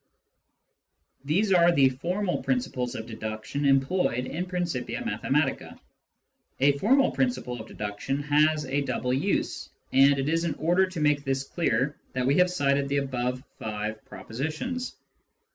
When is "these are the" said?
1.25-1.89